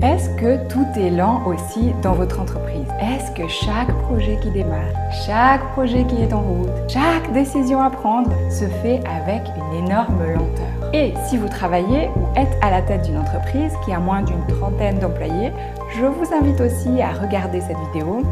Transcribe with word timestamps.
Est-ce 0.00 0.30
que 0.36 0.64
tout 0.68 0.86
est 0.96 1.10
lent 1.10 1.42
aussi 1.44 1.92
dans 2.04 2.12
votre 2.12 2.38
entreprise? 2.38 2.86
Est-ce 3.00 3.32
que 3.32 3.48
chaque 3.48 3.92
projet 4.02 4.38
qui 4.40 4.48
démarre, 4.52 4.92
chaque 5.26 5.72
projet 5.72 6.04
qui 6.04 6.22
est 6.22 6.32
en 6.32 6.40
route, 6.40 6.70
chaque 6.86 7.32
décision 7.32 7.80
à 7.82 7.90
prendre 7.90 8.30
se 8.48 8.66
fait 8.66 9.00
avec 9.08 9.42
une 9.56 9.84
énorme 9.84 10.22
lenteur? 10.22 10.92
Et 10.92 11.14
si 11.26 11.36
vous 11.36 11.48
travaillez 11.48 12.10
ou 12.14 12.38
êtes 12.38 12.56
à 12.62 12.70
la 12.70 12.80
tête 12.82 13.06
d'une 13.06 13.18
entreprise 13.18 13.72
qui 13.84 13.92
a 13.92 13.98
moins 13.98 14.22
d'une 14.22 14.46
trentaine 14.46 15.00
d'employés, 15.00 15.50
je 15.96 16.04
vous 16.04 16.32
invite 16.32 16.60
aussi 16.60 17.02
à 17.02 17.10
regarder 17.20 17.60
cette 17.60 17.78
vidéo 17.92 18.22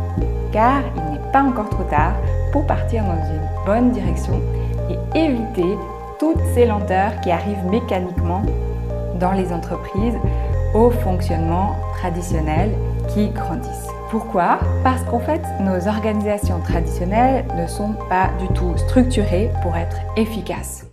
car 0.52 0.82
il 0.94 1.14
n'est 1.14 1.32
pas 1.32 1.42
encore 1.42 1.68
trop 1.68 1.82
tard 1.90 2.14
pour 2.52 2.64
partir 2.64 3.02
dans 3.02 3.16
une 3.16 3.64
bonne 3.66 3.90
direction 3.90 4.40
et 4.88 5.18
éviter 5.18 5.76
toutes 6.20 6.44
ces 6.54 6.64
lenteurs 6.64 7.20
qui 7.22 7.32
arrivent 7.32 7.66
mécaniquement 7.68 8.42
dans 9.18 9.32
les 9.32 9.52
entreprises 9.52 10.14
fonctionnement 10.76 11.74
traditionnel 11.94 12.70
qui 13.08 13.30
grandissent. 13.30 13.88
Pourquoi? 14.10 14.60
Parce 14.84 15.02
qu'en 15.04 15.18
fait, 15.18 15.40
nos 15.60 15.88
organisations 15.88 16.60
traditionnelles 16.60 17.46
ne 17.56 17.66
sont 17.66 17.94
pas 18.10 18.30
du 18.38 18.46
tout 18.48 18.76
structurées 18.76 19.50
pour 19.62 19.74
être 19.74 19.96
efficaces. 20.16 20.86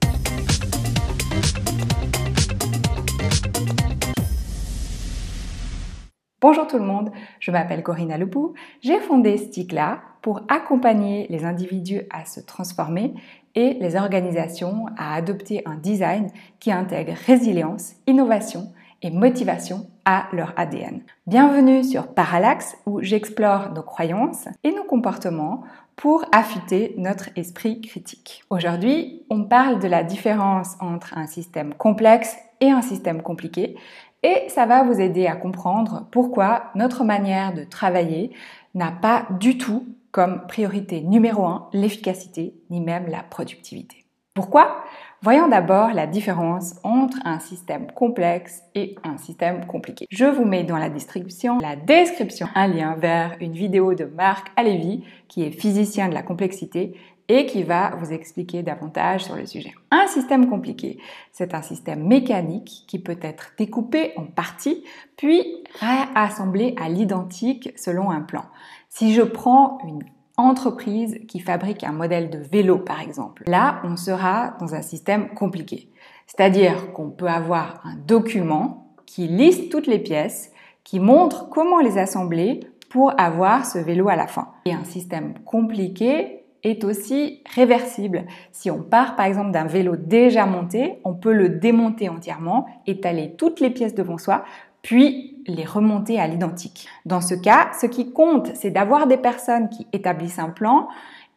Bonjour 6.41 6.65
tout 6.67 6.77
le 6.77 6.85
monde, 6.85 7.11
je 7.39 7.51
m'appelle 7.51 7.83
Corinna 7.83 8.17
Lepou. 8.17 8.53
J'ai 8.81 8.99
fondé 8.99 9.37
Sticla 9.37 9.99
pour 10.21 10.41
accompagner 10.47 11.27
les 11.29 11.43
individus 11.43 12.03
à 12.09 12.23
se 12.23 12.39
transformer 12.39 13.13
et 13.55 13.73
les 13.81 13.97
organisations 13.97 14.85
à 14.97 15.13
adopter 15.15 15.61
un 15.65 15.75
design 15.75 16.29
qui 16.59 16.71
intègre 16.71 17.13
résilience, 17.27 17.93
innovation 18.07 18.71
et 19.03 19.11
motivation 19.11 19.87
à 20.05 20.27
leur 20.31 20.53
ADN. 20.57 21.01
Bienvenue 21.27 21.83
sur 21.83 22.07
Parallax 22.07 22.77
où 22.85 23.01
j'explore 23.01 23.71
nos 23.73 23.83
croyances 23.83 24.47
et 24.63 24.71
nos 24.71 24.85
comportements 24.85 25.63
pour 25.95 26.25
affûter 26.31 26.95
notre 26.97 27.29
esprit 27.35 27.81
critique. 27.81 28.43
Aujourd'hui, 28.49 29.23
on 29.29 29.43
parle 29.43 29.79
de 29.79 29.87
la 29.87 30.03
différence 30.03 30.75
entre 30.79 31.17
un 31.17 31.27
système 31.27 31.73
complexe 31.73 32.35
et 32.61 32.71
un 32.71 32.81
système 32.81 33.21
compliqué 33.21 33.75
et 34.23 34.47
ça 34.47 34.65
va 34.65 34.83
vous 34.83 34.99
aider 34.99 35.27
à 35.27 35.35
comprendre 35.35 36.07
pourquoi 36.11 36.71
notre 36.75 37.03
manière 37.03 37.53
de 37.53 37.65
travailler 37.65 38.31
n'a 38.73 38.91
pas 38.91 39.27
du 39.39 39.57
tout 39.57 39.85
comme 40.11 40.47
priorité 40.47 41.01
numéro 41.01 41.45
un 41.45 41.67
l'efficacité 41.73 42.53
ni 42.69 42.79
même 42.79 43.07
la 43.07 43.21
productivité. 43.21 44.05
Pourquoi? 44.33 44.82
Voyons 45.23 45.47
d'abord 45.47 45.93
la 45.93 46.05
différence 46.05 46.75
entre 46.83 47.17
un 47.23 47.39
système 47.39 47.89
complexe 47.89 48.61
et 48.75 48.95
un 49.05 49.17
système 49.17 49.65
compliqué. 49.65 50.05
Je 50.11 50.25
vous 50.25 50.43
mets 50.43 50.65
dans 50.65 50.75
la 50.75 50.89
description, 50.89 51.59
la 51.59 51.77
description 51.77 52.49
un 52.55 52.67
lien 52.67 52.95
vers 52.95 53.37
une 53.39 53.53
vidéo 53.53 53.93
de 53.93 54.03
Marc 54.03 54.51
Alevi 54.57 55.05
qui 55.29 55.43
est 55.43 55.51
physicien 55.51 56.09
de 56.09 56.13
la 56.13 56.23
complexité 56.23 56.97
et 57.29 57.45
qui 57.45 57.63
va 57.63 57.91
vous 58.01 58.11
expliquer 58.11 58.63
davantage 58.63 59.23
sur 59.23 59.37
le 59.37 59.45
sujet. 59.45 59.73
Un 59.91 60.07
système 60.07 60.49
compliqué, 60.49 60.97
c'est 61.31 61.53
un 61.53 61.61
système 61.61 62.05
mécanique 62.05 62.83
qui 62.85 62.99
peut 62.99 63.19
être 63.21 63.53
découpé 63.57 64.11
en 64.17 64.25
parties 64.25 64.83
puis 65.15 65.63
réassemblé 65.79 66.75
à 66.77 66.89
l'identique 66.89 67.71
selon 67.77 68.11
un 68.11 68.19
plan. 68.19 68.43
Si 68.89 69.13
je 69.13 69.21
prends 69.21 69.77
une 69.87 70.03
entreprise 70.37 71.19
qui 71.27 71.39
fabrique 71.39 71.83
un 71.83 71.91
modèle 71.91 72.29
de 72.29 72.39
vélo, 72.39 72.77
par 72.77 73.01
exemple. 73.01 73.43
Là, 73.47 73.81
on 73.83 73.95
sera 73.97 74.55
dans 74.59 74.73
un 74.75 74.81
système 74.81 75.29
compliqué. 75.29 75.89
C'est-à-dire 76.27 76.93
qu'on 76.93 77.09
peut 77.09 77.27
avoir 77.27 77.81
un 77.83 77.95
document 77.95 78.93
qui 79.05 79.27
liste 79.27 79.69
toutes 79.69 79.87
les 79.87 79.99
pièces, 79.99 80.51
qui 80.83 80.99
montre 80.99 81.49
comment 81.49 81.79
les 81.79 81.97
assembler 81.97 82.61
pour 82.89 83.13
avoir 83.19 83.65
ce 83.65 83.77
vélo 83.77 84.09
à 84.09 84.15
la 84.15 84.27
fin. 84.27 84.49
Et 84.65 84.73
un 84.73 84.83
système 84.83 85.33
compliqué 85.45 86.43
est 86.63 86.83
aussi 86.83 87.41
réversible. 87.53 88.25
Si 88.51 88.71
on 88.71 88.81
part 88.81 89.15
par 89.15 89.25
exemple 89.25 89.51
d'un 89.51 89.65
vélo 89.65 89.95
déjà 89.95 90.45
monté, 90.45 90.99
on 91.03 91.13
peut 91.13 91.33
le 91.33 91.49
démonter 91.49 92.09
entièrement, 92.09 92.65
étaler 92.87 93.35
toutes 93.37 93.59
les 93.59 93.69
pièces 93.69 93.95
devant 93.95 94.17
soi 94.17 94.45
puis 94.83 95.32
les 95.47 95.65
remonter 95.65 96.19
à 96.19 96.27
l'identique. 96.27 96.87
Dans 97.05 97.21
ce 97.21 97.35
cas, 97.35 97.71
ce 97.79 97.85
qui 97.85 98.11
compte, 98.11 98.51
c'est 98.55 98.71
d'avoir 98.71 99.07
des 99.07 99.17
personnes 99.17 99.69
qui 99.69 99.87
établissent 99.93 100.39
un 100.39 100.49
plan 100.49 100.87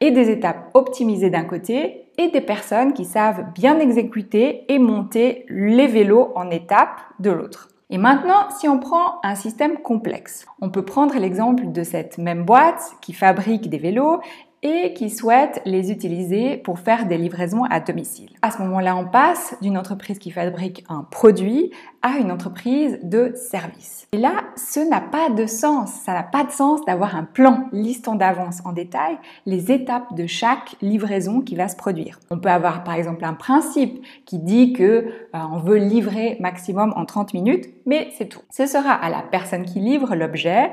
et 0.00 0.10
des 0.10 0.30
étapes 0.30 0.70
optimisées 0.74 1.30
d'un 1.30 1.44
côté 1.44 2.08
et 2.18 2.28
des 2.28 2.40
personnes 2.40 2.92
qui 2.92 3.04
savent 3.04 3.52
bien 3.54 3.78
exécuter 3.78 4.64
et 4.72 4.78
monter 4.78 5.46
les 5.48 5.86
vélos 5.86 6.32
en 6.34 6.50
étapes 6.50 7.00
de 7.18 7.30
l'autre. 7.30 7.68
Et 7.88 7.98
maintenant, 7.98 8.50
si 8.58 8.68
on 8.68 8.80
prend 8.80 9.20
un 9.22 9.36
système 9.36 9.78
complexe, 9.78 10.46
on 10.60 10.70
peut 10.70 10.84
prendre 10.84 11.16
l'exemple 11.18 11.70
de 11.70 11.84
cette 11.84 12.18
même 12.18 12.44
boîte 12.44 12.82
qui 13.00 13.12
fabrique 13.12 13.70
des 13.70 13.78
vélos 13.78 14.18
et 14.66 14.92
qui 14.94 15.10
souhaitent 15.10 15.62
les 15.64 15.92
utiliser 15.92 16.56
pour 16.56 16.80
faire 16.80 17.06
des 17.06 17.16
livraisons 17.16 17.62
à 17.70 17.78
domicile. 17.78 18.30
À 18.42 18.50
ce 18.50 18.58
moment-là, 18.62 18.96
on 18.96 19.06
passe 19.06 19.54
d'une 19.62 19.78
entreprise 19.78 20.18
qui 20.18 20.32
fabrique 20.32 20.84
un 20.88 21.06
produit 21.08 21.70
à 22.02 22.18
une 22.18 22.32
entreprise 22.32 22.98
de 23.02 23.32
service. 23.34 24.08
Et 24.12 24.18
là, 24.18 24.32
ce 24.56 24.80
n'a 24.80 25.00
pas 25.00 25.30
de 25.30 25.46
sens. 25.46 25.90
Ça 26.04 26.12
n'a 26.12 26.22
pas 26.24 26.42
de 26.42 26.50
sens 26.50 26.84
d'avoir 26.84 27.14
un 27.14 27.22
plan 27.24 27.68
listant 27.72 28.16
d'avance 28.16 28.60
en 28.64 28.72
détail 28.72 29.18
les 29.44 29.70
étapes 29.70 30.14
de 30.14 30.26
chaque 30.26 30.76
livraison 30.82 31.40
qui 31.40 31.54
va 31.54 31.68
se 31.68 31.76
produire. 31.76 32.18
On 32.30 32.38
peut 32.38 32.48
avoir 32.48 32.82
par 32.82 32.94
exemple 32.94 33.24
un 33.24 33.34
principe 33.34 34.04
qui 34.24 34.38
dit 34.38 34.72
que 34.72 35.06
on 35.52 35.58
veut 35.58 35.78
livrer 35.78 36.36
maximum 36.40 36.92
en 36.96 37.04
30 37.04 37.34
minutes, 37.34 37.66
mais 37.84 38.08
c'est 38.16 38.26
tout. 38.26 38.42
Ce 38.50 38.66
sera 38.66 38.92
à 38.92 39.10
la 39.10 39.22
personne 39.22 39.64
qui 39.64 39.80
livre 39.80 40.14
l'objet 40.14 40.70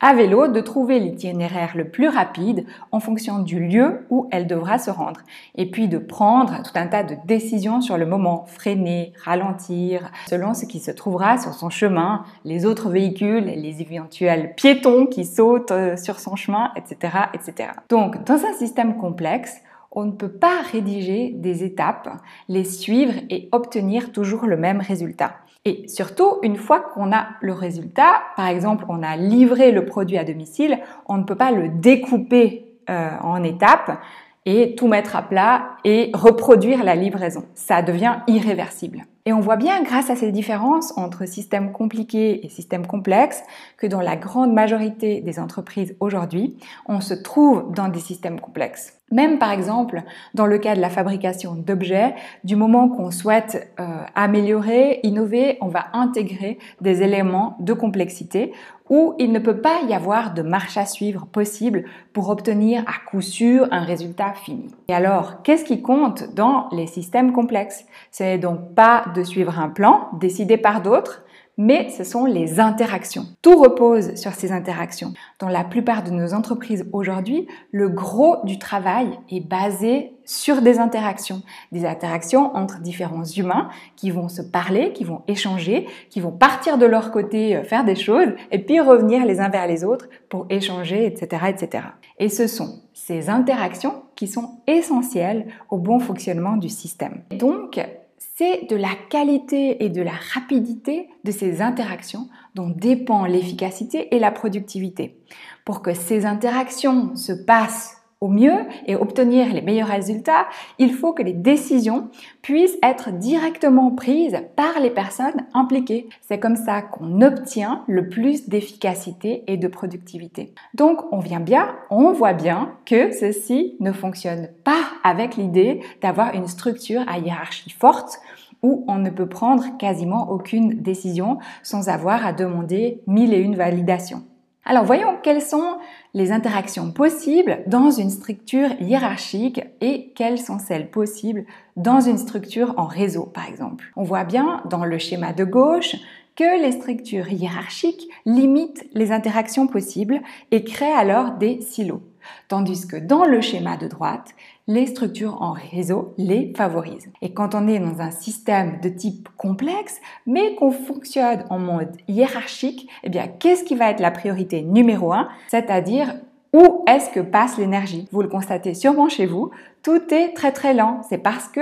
à 0.00 0.12
vélo 0.12 0.48
de 0.48 0.60
trouver 0.60 0.98
l'itinéraire 1.00 1.72
le 1.74 1.88
plus 1.88 2.08
rapide 2.08 2.66
en 2.92 3.00
fonction 3.00 3.38
du 3.38 3.60
lieu 3.60 4.06
où 4.10 4.28
elle 4.30 4.46
devra 4.46 4.78
se 4.78 4.90
rendre 4.90 5.20
et 5.54 5.70
puis 5.70 5.88
de 5.88 5.96
prendre 5.96 6.62
tout 6.62 6.72
un 6.74 6.86
tas 6.86 7.02
de 7.02 7.16
décisions 7.24 7.80
sur 7.80 7.96
le 7.96 8.04
moment, 8.04 8.44
freiner, 8.46 9.12
ralentir, 9.24 10.10
selon 10.28 10.52
ce 10.52 10.66
qui 10.66 10.80
se 10.80 10.90
trouvera 10.90 11.38
sur 11.38 11.54
son 11.54 11.70
chemin, 11.70 12.24
les 12.44 12.66
autres 12.66 12.90
véhicules, 12.90 13.44
les 13.44 13.80
éventuels 13.80 14.54
piétons 14.54 15.06
qui 15.06 15.24
sautent 15.24 15.70
euh, 15.70 15.96
sur 15.96 16.20
son 16.20 16.36
chemin, 16.36 16.72
etc., 16.76 17.14
etc. 17.32 17.70
Donc, 17.88 18.22
dans 18.24 18.44
un 18.44 18.52
système 18.58 18.98
complexe, 18.98 19.62
on 19.96 20.04
ne 20.04 20.12
peut 20.12 20.28
pas 20.28 20.60
rédiger 20.70 21.30
des 21.34 21.64
étapes, 21.64 22.08
les 22.48 22.64
suivre 22.64 23.14
et 23.30 23.48
obtenir 23.50 24.12
toujours 24.12 24.46
le 24.46 24.56
même 24.56 24.80
résultat. 24.80 25.36
Et 25.64 25.88
surtout, 25.88 26.38
une 26.42 26.56
fois 26.56 26.80
qu'on 26.80 27.12
a 27.12 27.28
le 27.40 27.52
résultat, 27.52 28.22
par 28.36 28.46
exemple, 28.46 28.84
on 28.88 29.02
a 29.02 29.16
livré 29.16 29.72
le 29.72 29.84
produit 29.86 30.18
à 30.18 30.22
domicile, 30.22 30.78
on 31.06 31.16
ne 31.16 31.24
peut 31.24 31.34
pas 31.34 31.50
le 31.50 31.68
découper 31.68 32.76
euh, 32.88 33.10
en 33.20 33.42
étapes 33.42 33.98
et 34.44 34.76
tout 34.76 34.86
mettre 34.86 35.16
à 35.16 35.22
plat 35.22 35.70
et 35.82 36.12
reproduire 36.14 36.84
la 36.84 36.94
livraison. 36.94 37.44
Ça 37.54 37.82
devient 37.82 38.18
irréversible. 38.28 39.06
Et 39.28 39.32
on 39.32 39.40
voit 39.40 39.56
bien, 39.56 39.82
grâce 39.82 40.08
à 40.08 40.14
ces 40.14 40.30
différences 40.30 40.96
entre 40.96 41.26
systèmes 41.26 41.72
compliqués 41.72 42.46
et 42.46 42.48
systèmes 42.48 42.86
complexes, 42.86 43.42
que 43.76 43.88
dans 43.88 44.00
la 44.00 44.14
grande 44.14 44.52
majorité 44.52 45.20
des 45.20 45.40
entreprises 45.40 45.96
aujourd'hui, 45.98 46.56
on 46.86 47.00
se 47.00 47.12
trouve 47.12 47.72
dans 47.74 47.88
des 47.88 47.98
systèmes 47.98 48.38
complexes. 48.38 48.96
Même 49.10 49.38
par 49.38 49.50
exemple, 49.50 50.02
dans 50.34 50.46
le 50.46 50.58
cas 50.58 50.76
de 50.76 50.80
la 50.80 50.90
fabrication 50.90 51.54
d'objets, 51.54 52.14
du 52.44 52.54
moment 52.54 52.88
qu'on 52.88 53.10
souhaite 53.10 53.72
euh, 53.78 54.02
améliorer, 54.14 55.00
innover, 55.02 55.58
on 55.60 55.68
va 55.68 55.86
intégrer 55.92 56.58
des 56.80 57.02
éléments 57.02 57.56
de 57.60 57.72
complexité 57.72 58.52
où 58.88 59.14
il 59.18 59.32
ne 59.32 59.38
peut 59.38 59.60
pas 59.60 59.80
y 59.88 59.94
avoir 59.94 60.34
de 60.34 60.42
marche 60.42 60.76
à 60.76 60.86
suivre 60.86 61.26
possible 61.26 61.84
pour 62.12 62.28
obtenir 62.30 62.82
à 62.86 63.08
coup 63.08 63.20
sûr 63.20 63.66
un 63.70 63.82
résultat 63.82 64.32
fini. 64.34 64.68
Et 64.88 64.94
alors, 64.94 65.42
qu'est-ce 65.42 65.64
qui 65.64 65.82
compte 65.82 66.34
dans 66.34 66.68
les 66.72 66.86
systèmes 66.86 67.32
complexes? 67.32 67.84
C'est 68.10 68.38
donc 68.38 68.74
pas 68.74 69.04
de 69.14 69.22
suivre 69.22 69.58
un 69.58 69.68
plan 69.68 70.08
décidé 70.18 70.56
par 70.56 70.82
d'autres, 70.82 71.22
mais 71.58 71.88
ce 71.90 72.04
sont 72.04 72.26
les 72.26 72.60
interactions. 72.60 73.26
Tout 73.42 73.56
repose 73.56 74.14
sur 74.14 74.32
ces 74.32 74.52
interactions. 74.52 75.14
Dans 75.38 75.48
la 75.48 75.64
plupart 75.64 76.02
de 76.02 76.10
nos 76.10 76.34
entreprises 76.34 76.86
aujourd'hui, 76.92 77.46
le 77.70 77.88
gros 77.88 78.36
du 78.44 78.58
travail 78.58 79.18
est 79.30 79.40
basé 79.40 80.12
sur 80.24 80.60
des 80.60 80.78
interactions. 80.78 81.42
Des 81.72 81.86
interactions 81.86 82.54
entre 82.54 82.80
différents 82.80 83.24
humains 83.24 83.70
qui 83.96 84.10
vont 84.10 84.28
se 84.28 84.42
parler, 84.42 84.92
qui 84.92 85.04
vont 85.04 85.22
échanger, 85.28 85.86
qui 86.10 86.20
vont 86.20 86.32
partir 86.32 86.78
de 86.78 86.86
leur 86.86 87.10
côté 87.10 87.56
euh, 87.56 87.62
faire 87.62 87.84
des 87.84 87.94
choses 87.94 88.28
et 88.50 88.58
puis 88.58 88.80
revenir 88.80 89.24
les 89.24 89.40
uns 89.40 89.48
vers 89.48 89.66
les 89.66 89.84
autres 89.84 90.08
pour 90.28 90.46
échanger, 90.50 91.06
etc., 91.06 91.44
etc. 91.48 91.84
Et 92.18 92.28
ce 92.28 92.46
sont 92.46 92.82
ces 92.92 93.30
interactions 93.30 94.02
qui 94.16 94.26
sont 94.26 94.58
essentielles 94.66 95.46
au 95.70 95.78
bon 95.78 96.00
fonctionnement 96.00 96.56
du 96.56 96.68
système. 96.68 97.22
Donc, 97.30 97.78
c'est 98.18 98.68
de 98.68 98.76
la 98.76 98.94
qualité 99.10 99.84
et 99.84 99.88
de 99.88 100.02
la 100.02 100.14
rapidité 100.34 101.08
de 101.24 101.30
ces 101.30 101.62
interactions 101.62 102.28
dont 102.54 102.68
dépend 102.68 103.26
l'efficacité 103.26 104.14
et 104.14 104.18
la 104.18 104.30
productivité. 104.30 105.18
Pour 105.64 105.82
que 105.82 105.94
ces 105.94 106.26
interactions 106.26 107.14
se 107.16 107.32
passent 107.32 107.96
Au 108.26 108.28
mieux 108.28 108.66
et 108.88 108.96
obtenir 108.96 109.54
les 109.54 109.62
meilleurs 109.62 109.86
résultats, 109.86 110.48
il 110.80 110.92
faut 110.92 111.12
que 111.12 111.22
les 111.22 111.32
décisions 111.32 112.08
puissent 112.42 112.76
être 112.82 113.12
directement 113.12 113.92
prises 113.92 114.40
par 114.56 114.80
les 114.80 114.90
personnes 114.90 115.46
impliquées. 115.54 116.08
C'est 116.22 116.40
comme 116.40 116.56
ça 116.56 116.82
qu'on 116.82 117.22
obtient 117.22 117.84
le 117.86 118.08
plus 118.08 118.48
d'efficacité 118.48 119.44
et 119.46 119.56
de 119.56 119.68
productivité. 119.68 120.52
Donc 120.74 121.02
on 121.12 121.20
vient 121.20 121.38
bien, 121.38 121.76
on 121.88 122.10
voit 122.10 122.32
bien 122.32 122.72
que 122.84 123.12
ceci 123.12 123.76
ne 123.78 123.92
fonctionne 123.92 124.48
pas 124.64 124.82
avec 125.04 125.36
l'idée 125.36 125.78
d'avoir 126.02 126.34
une 126.34 126.48
structure 126.48 127.02
à 127.06 127.20
hiérarchie 127.20 127.70
forte 127.70 128.18
où 128.64 128.84
on 128.88 128.98
ne 128.98 129.10
peut 129.10 129.28
prendre 129.28 129.78
quasiment 129.78 130.30
aucune 130.30 130.82
décision 130.82 131.38
sans 131.62 131.88
avoir 131.88 132.26
à 132.26 132.32
demander 132.32 133.02
mille 133.06 133.32
et 133.32 133.38
une 133.38 133.54
validations. 133.54 134.24
Alors 134.68 134.84
voyons 134.84 135.16
quelles 135.22 135.42
sont 135.42 135.78
les 136.12 136.32
interactions 136.32 136.90
possibles 136.90 137.62
dans 137.68 137.92
une 137.92 138.10
structure 138.10 138.70
hiérarchique 138.80 139.60
et 139.80 140.12
quelles 140.16 140.40
sont 140.40 140.58
celles 140.58 140.90
possibles 140.90 141.44
dans 141.76 142.00
une 142.00 142.18
structure 142.18 142.74
en 142.76 142.86
réseau 142.86 143.22
par 143.22 143.48
exemple. 143.48 143.92
On 143.94 144.02
voit 144.02 144.24
bien 144.24 144.62
dans 144.68 144.84
le 144.84 144.98
schéma 144.98 145.32
de 145.32 145.44
gauche 145.44 145.94
que 146.34 146.60
les 146.60 146.72
structures 146.72 147.32
hiérarchiques 147.32 148.08
limitent 148.26 148.84
les 148.92 149.12
interactions 149.12 149.68
possibles 149.68 150.20
et 150.50 150.64
créent 150.64 150.92
alors 150.92 151.32
des 151.32 151.60
silos. 151.60 152.02
Tandis 152.48 152.86
que 152.86 152.96
dans 152.96 153.24
le 153.24 153.40
schéma 153.40 153.76
de 153.76 153.88
droite, 153.88 154.34
les 154.66 154.86
structures 154.86 155.40
en 155.42 155.52
réseau 155.52 156.14
les 156.18 156.52
favorisent. 156.56 157.10
Et 157.22 157.32
quand 157.32 157.54
on 157.54 157.68
est 157.68 157.78
dans 157.78 158.00
un 158.00 158.10
système 158.10 158.80
de 158.80 158.88
type 158.88 159.28
complexe, 159.36 160.00
mais 160.26 160.54
qu'on 160.56 160.72
fonctionne 160.72 161.44
en 161.50 161.58
mode 161.58 161.96
hiérarchique, 162.08 162.88
eh 163.04 163.08
bien, 163.08 163.28
qu'est-ce 163.28 163.64
qui 163.64 163.76
va 163.76 163.90
être 163.90 164.00
la 164.00 164.10
priorité 164.10 164.62
numéro 164.62 165.12
un? 165.12 165.28
C'est-à-dire 165.48 166.14
où 166.52 166.84
est-ce 166.86 167.10
que 167.10 167.20
passe 167.20 167.58
l'énergie? 167.58 168.08
Vous 168.12 168.22
le 168.22 168.28
constatez 168.28 168.74
sûrement 168.74 169.08
chez 169.08 169.26
vous, 169.26 169.50
tout 169.82 170.02
est 170.14 170.32
très 170.32 170.52
très 170.52 170.74
lent. 170.74 171.02
C'est 171.08 171.18
parce 171.18 171.48
que 171.48 171.60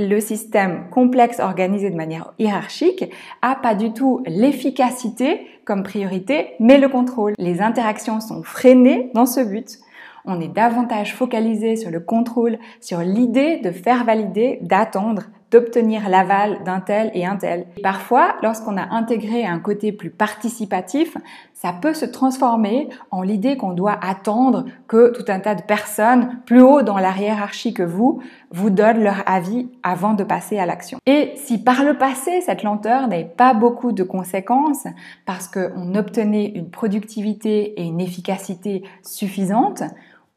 le 0.00 0.18
système 0.20 0.88
complexe 0.90 1.40
organisé 1.40 1.90
de 1.90 1.96
manière 1.96 2.32
hiérarchique 2.38 3.04
a 3.42 3.54
pas 3.54 3.74
du 3.74 3.92
tout 3.92 4.22
l'efficacité 4.26 5.46
comme 5.64 5.82
priorité, 5.82 6.54
mais 6.58 6.78
le 6.78 6.88
contrôle. 6.88 7.34
Les 7.38 7.60
interactions 7.60 8.20
sont 8.20 8.42
freinées 8.42 9.10
dans 9.14 9.26
ce 9.26 9.40
but. 9.40 9.78
On 10.24 10.40
est 10.40 10.48
davantage 10.48 11.14
focalisé 11.14 11.76
sur 11.76 11.90
le 11.90 12.00
contrôle, 12.00 12.58
sur 12.80 13.00
l'idée 13.00 13.58
de 13.58 13.70
faire 13.70 14.04
valider, 14.04 14.58
d'attendre, 14.62 15.24
d'obtenir 15.50 16.08
l'aval 16.08 16.62
d'un 16.64 16.80
tel 16.80 17.10
et 17.14 17.26
un 17.26 17.36
tel. 17.36 17.66
Parfois, 17.82 18.36
lorsqu'on 18.42 18.76
a 18.76 18.94
intégré 18.94 19.44
un 19.44 19.58
côté 19.58 19.92
plus 19.92 20.10
participatif, 20.10 21.16
ça 21.54 21.74
peut 21.74 21.92
se 21.92 22.06
transformer 22.06 22.88
en 23.10 23.22
l'idée 23.22 23.56
qu'on 23.58 23.72
doit 23.72 23.98
attendre 24.00 24.64
que 24.88 25.12
tout 25.12 25.30
un 25.30 25.40
tas 25.40 25.54
de 25.54 25.62
personnes 25.62 26.40
plus 26.46 26.62
haut 26.62 26.82
dans 26.82 26.98
la 26.98 27.10
hiérarchie 27.10 27.74
que 27.74 27.82
vous 27.82 28.22
vous 28.50 28.70
donnent 28.70 29.02
leur 29.02 29.22
avis 29.26 29.68
avant 29.82 30.14
de 30.14 30.24
passer 30.24 30.58
à 30.58 30.66
l'action. 30.66 30.98
Et 31.04 31.32
si 31.36 31.62
par 31.62 31.84
le 31.84 31.98
passé, 31.98 32.40
cette 32.40 32.62
lenteur 32.62 33.08
n'avait 33.08 33.24
pas 33.24 33.52
beaucoup 33.52 33.92
de 33.92 34.02
conséquences 34.02 34.86
parce 35.26 35.48
qu'on 35.48 35.94
obtenait 35.94 36.46
une 36.54 36.70
productivité 36.70 37.80
et 37.80 37.84
une 37.84 38.00
efficacité 38.00 38.82
suffisantes, 39.02 39.82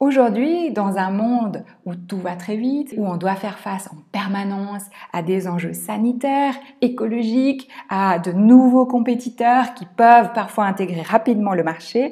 Aujourd'hui, 0.03 0.71
dans 0.71 0.97
un 0.97 1.11
monde 1.11 1.63
où 1.85 1.95
tout 1.95 2.17
va 2.17 2.35
très 2.35 2.57
vite, 2.57 2.93
où 2.97 3.07
on 3.07 3.15
doit 3.15 3.35
faire 3.35 3.57
face 3.57 3.87
en 3.87 3.95
permanence 4.11 4.83
à 5.13 5.21
des 5.21 5.47
enjeux 5.47 5.71
sanitaires, 5.71 6.55
écologiques, 6.81 7.69
à 7.87 8.19
de 8.19 8.33
nouveaux 8.33 8.85
compétiteurs 8.85 9.73
qui 9.75 9.85
peuvent 9.85 10.33
parfois 10.33 10.65
intégrer 10.65 11.03
rapidement 11.03 11.53
le 11.53 11.63
marché, 11.63 12.11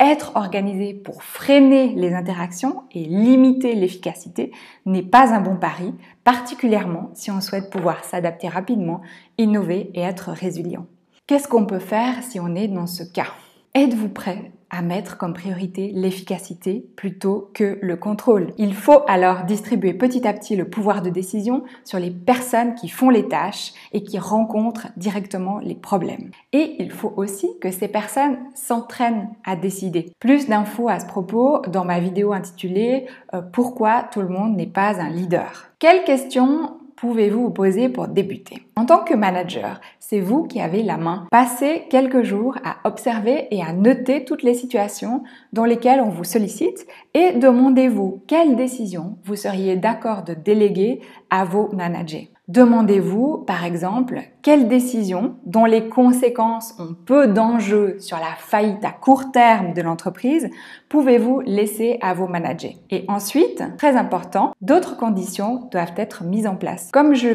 être 0.00 0.32
organisé 0.34 0.94
pour 0.94 1.22
freiner 1.22 1.94
les 1.94 2.12
interactions 2.12 2.82
et 2.90 3.04
limiter 3.04 3.76
l'efficacité 3.76 4.50
n'est 4.84 5.02
pas 5.04 5.32
un 5.32 5.40
bon 5.40 5.54
pari, 5.54 5.94
particulièrement 6.24 7.10
si 7.14 7.30
on 7.30 7.40
souhaite 7.40 7.70
pouvoir 7.70 8.02
s'adapter 8.02 8.48
rapidement, 8.48 9.00
innover 9.38 9.92
et 9.94 10.00
être 10.00 10.32
résilient. 10.32 10.86
Qu'est-ce 11.28 11.46
qu'on 11.46 11.66
peut 11.66 11.78
faire 11.78 12.20
si 12.24 12.40
on 12.40 12.56
est 12.56 12.66
dans 12.66 12.88
ce 12.88 13.04
cas? 13.04 13.28
Êtes-vous 13.74 14.08
prêt? 14.08 14.50
À 14.70 14.82
mettre 14.82 15.16
comme 15.16 15.34
priorité 15.34 15.92
l'efficacité 15.94 16.86
plutôt 16.96 17.50
que 17.54 17.78
le 17.80 17.96
contrôle. 17.96 18.52
Il 18.58 18.74
faut 18.74 19.02
alors 19.06 19.44
distribuer 19.44 19.94
petit 19.94 20.26
à 20.26 20.32
petit 20.32 20.56
le 20.56 20.68
pouvoir 20.68 21.02
de 21.02 21.10
décision 21.10 21.64
sur 21.84 21.98
les 21.98 22.10
personnes 22.10 22.74
qui 22.74 22.88
font 22.88 23.10
les 23.10 23.28
tâches 23.28 23.72
et 23.92 24.02
qui 24.02 24.18
rencontrent 24.18 24.88
directement 24.96 25.58
les 25.58 25.74
problèmes. 25.74 26.30
Et 26.52 26.76
il 26.78 26.90
faut 26.90 27.12
aussi 27.16 27.48
que 27.60 27.70
ces 27.70 27.88
personnes 27.88 28.38
s'entraînent 28.54 29.30
à 29.44 29.56
décider. 29.56 30.12
Plus 30.20 30.48
d'infos 30.48 30.88
à 30.88 31.00
ce 31.00 31.06
propos 31.06 31.62
dans 31.68 31.84
ma 31.84 32.00
vidéo 32.00 32.32
intitulée 32.32 33.06
euh, 33.34 33.42
Pourquoi 33.42 34.04
tout 34.12 34.20
le 34.20 34.28
monde 34.28 34.56
n'est 34.56 34.66
pas 34.66 35.00
un 35.00 35.08
leader? 35.08 35.68
Quelles 35.78 36.04
questions 36.04 36.77
pouvez-vous 37.00 37.44
vous 37.44 37.50
poser 37.50 37.88
pour 37.88 38.08
débuter? 38.08 38.62
En 38.76 38.84
tant 38.84 39.04
que 39.04 39.14
manager, 39.14 39.80
c'est 40.00 40.20
vous 40.20 40.44
qui 40.44 40.60
avez 40.60 40.82
la 40.82 40.96
main. 40.96 41.26
Passez 41.30 41.84
quelques 41.90 42.22
jours 42.22 42.56
à 42.64 42.76
observer 42.88 43.46
et 43.50 43.62
à 43.62 43.72
noter 43.72 44.24
toutes 44.24 44.42
les 44.42 44.54
situations 44.54 45.22
dans 45.52 45.64
lesquelles 45.64 46.00
on 46.00 46.10
vous 46.10 46.24
sollicite 46.24 46.86
et 47.14 47.32
demandez-vous 47.32 48.22
quelles 48.26 48.56
décisions 48.56 49.18
vous 49.24 49.36
seriez 49.36 49.76
d'accord 49.76 50.24
de 50.24 50.34
déléguer 50.34 51.00
à 51.30 51.44
vos 51.44 51.70
managers. 51.72 52.30
Demandez-vous, 52.48 53.44
par 53.46 53.66
exemple, 53.66 54.22
quelles 54.40 54.68
décisions 54.68 55.36
dont 55.44 55.66
les 55.66 55.90
conséquences 55.90 56.74
ont 56.78 56.94
peu 56.94 57.28
d'enjeux 57.28 57.98
sur 58.00 58.16
la 58.16 58.36
faillite 58.38 58.82
à 58.86 58.90
court 58.90 59.30
terme 59.32 59.74
de 59.74 59.82
l'entreprise 59.82 60.48
pouvez-vous 60.88 61.40
laisser 61.40 61.98
à 62.00 62.14
vos 62.14 62.26
managers? 62.26 62.78
Et 62.88 63.04
ensuite, 63.08 63.62
très 63.76 63.96
important, 63.96 64.54
d'autres 64.62 64.96
conditions 64.96 65.68
doivent 65.70 65.92
être 65.98 66.24
mises 66.24 66.46
en 66.46 66.56
place. 66.56 66.88
Comme 66.90 67.14
je, 67.14 67.28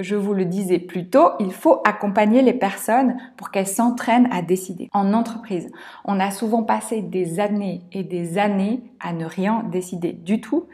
je 0.00 0.16
vous 0.16 0.34
le 0.34 0.44
disais 0.44 0.78
plus 0.78 1.08
tôt, 1.08 1.30
il 1.40 1.54
faut 1.54 1.80
accompagner 1.86 2.42
les 2.42 2.52
personnes 2.52 3.16
pour 3.38 3.50
qu'elles 3.50 3.66
s'entraînent 3.66 4.28
à 4.30 4.42
décider. 4.42 4.90
En 4.92 5.14
entreprise, 5.14 5.72
on 6.04 6.20
a 6.20 6.30
souvent 6.30 6.62
passé 6.62 7.00
des 7.00 7.40
années 7.40 7.80
et 7.92 8.02
des 8.04 8.36
années 8.36 8.82
à 9.00 9.14
ne 9.14 9.24
rien 9.24 9.64
décider 9.72 10.12
du 10.12 10.42
tout 10.42 10.66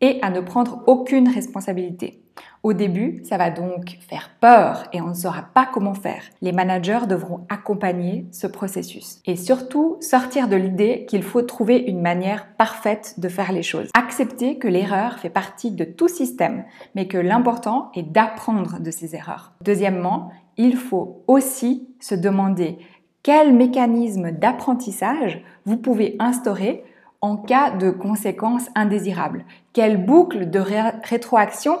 et 0.00 0.18
à 0.22 0.30
ne 0.30 0.40
prendre 0.40 0.82
aucune 0.86 1.28
responsabilité. 1.28 2.21
Au 2.62 2.72
début, 2.72 3.22
ça 3.24 3.38
va 3.38 3.50
donc 3.50 3.98
faire 4.08 4.30
peur 4.40 4.84
et 4.92 5.00
on 5.00 5.08
ne 5.08 5.14
saura 5.14 5.42
pas 5.52 5.66
comment 5.66 5.94
faire. 5.94 6.22
Les 6.42 6.52
managers 6.52 7.06
devront 7.08 7.44
accompagner 7.48 8.26
ce 8.30 8.46
processus 8.46 9.20
et 9.26 9.34
surtout 9.34 9.96
sortir 10.00 10.46
de 10.46 10.54
l'idée 10.54 11.04
qu'il 11.08 11.24
faut 11.24 11.42
trouver 11.42 11.78
une 11.78 12.00
manière 12.00 12.46
parfaite 12.56 13.14
de 13.18 13.28
faire 13.28 13.50
les 13.50 13.64
choses. 13.64 13.90
Accepter 13.94 14.58
que 14.58 14.68
l'erreur 14.68 15.18
fait 15.18 15.30
partie 15.30 15.72
de 15.72 15.84
tout 15.84 16.08
système, 16.08 16.64
mais 16.94 17.08
que 17.08 17.18
l'important 17.18 17.90
est 17.94 18.04
d'apprendre 18.04 18.78
de 18.78 18.90
ces 18.92 19.16
erreurs. 19.16 19.52
Deuxièmement, 19.60 20.30
il 20.56 20.76
faut 20.76 21.24
aussi 21.26 21.88
se 21.98 22.14
demander 22.14 22.78
quel 23.22 23.54
mécanisme 23.54 24.32
d'apprentissage 24.32 25.42
vous 25.64 25.76
pouvez 25.76 26.16
instaurer 26.18 26.84
en 27.20 27.36
cas 27.36 27.70
de 27.70 27.90
conséquences 27.90 28.68
indésirables. 28.74 29.44
Quelle 29.72 30.04
boucle 30.04 30.50
de 30.50 30.58
rétroaction 30.58 31.78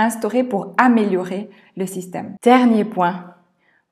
instauré 0.00 0.44
pour 0.44 0.74
améliorer 0.78 1.50
le 1.76 1.86
système. 1.86 2.34
Dernier 2.42 2.84
point, 2.84 3.34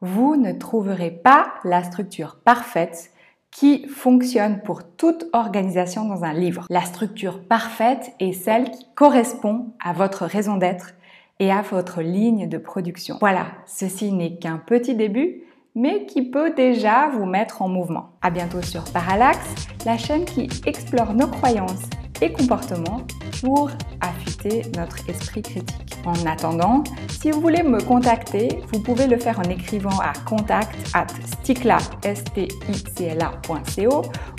vous 0.00 0.36
ne 0.36 0.52
trouverez 0.52 1.10
pas 1.10 1.54
la 1.64 1.82
structure 1.82 2.40
parfaite 2.44 3.10
qui 3.50 3.88
fonctionne 3.88 4.60
pour 4.62 4.84
toute 4.84 5.26
organisation 5.32 6.04
dans 6.04 6.24
un 6.24 6.32
livre. 6.32 6.66
La 6.70 6.82
structure 6.82 7.42
parfaite 7.42 8.12
est 8.20 8.32
celle 8.32 8.70
qui 8.70 8.86
correspond 8.94 9.72
à 9.82 9.92
votre 9.92 10.26
raison 10.26 10.56
d'être 10.56 10.94
et 11.40 11.50
à 11.50 11.62
votre 11.62 12.02
ligne 12.02 12.48
de 12.48 12.58
production. 12.58 13.16
Voilà, 13.20 13.46
ceci 13.66 14.12
n'est 14.12 14.36
qu'un 14.36 14.58
petit 14.58 14.94
début, 14.94 15.42
mais 15.74 16.06
qui 16.06 16.22
peut 16.22 16.52
déjà 16.54 17.08
vous 17.08 17.24
mettre 17.24 17.62
en 17.62 17.68
mouvement. 17.68 18.10
À 18.20 18.30
bientôt 18.30 18.62
sur 18.62 18.84
Parallax, 18.92 19.38
la 19.86 19.96
chaîne 19.96 20.24
qui 20.24 20.48
explore 20.66 21.14
nos 21.14 21.28
croyances 21.28 21.88
et 22.20 22.32
comportements 22.32 23.02
pour 23.40 23.70
affûter 24.00 24.62
notre 24.76 25.08
esprit 25.08 25.42
critique. 25.42 25.87
En 26.04 26.26
attendant, 26.26 26.84
si 27.20 27.30
vous 27.30 27.40
voulez 27.40 27.62
me 27.62 27.80
contacter, 27.80 28.60
vous 28.72 28.80
pouvez 28.80 29.06
le 29.06 29.18
faire 29.18 29.38
en 29.38 29.50
écrivant 29.50 29.98
à 30.00 30.12
contact 30.26 30.74
at 30.94 31.06
sticla.co 31.42 32.82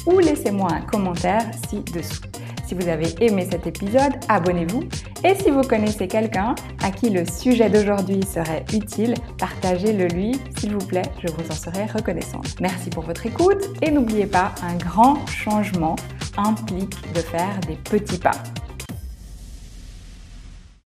ou 0.06 0.20
laissez-moi 0.20 0.70
un 0.72 0.82
commentaire 0.82 1.46
ci-dessous. 1.68 2.22
Si 2.70 2.76
vous 2.76 2.88
avez 2.88 3.16
aimé 3.20 3.48
cet 3.50 3.66
épisode, 3.66 4.14
abonnez-vous 4.28 4.84
et 5.24 5.34
si 5.34 5.50
vous 5.50 5.64
connaissez 5.64 6.08
quelqu'un 6.08 6.54
à 6.84 6.92
qui 6.92 7.10
le 7.10 7.26
sujet 7.26 7.68
d'aujourd'hui 7.68 8.22
serait 8.24 8.64
utile, 8.72 9.16
partagez-le 9.40 10.08
lui, 10.08 10.40
s'il 10.58 10.74
vous 10.74 10.86
plaît, 10.86 11.02
je 11.20 11.32
vous 11.32 11.50
en 11.50 11.56
serai 11.56 11.86
reconnaissante. 11.88 12.56
Merci 12.62 12.92
pour 12.92 13.04
votre 13.04 13.26
écoute 13.26 13.70
et 13.82 13.90
n'oubliez 13.90 14.28
pas, 14.28 14.54
un 14.62 14.76
grand 14.76 15.26
changement 15.26 15.96
implique 16.38 16.96
de 17.14 17.22
faire 17.22 17.60
des 17.68 17.76
petits 17.76 18.20
pas. 18.20 18.38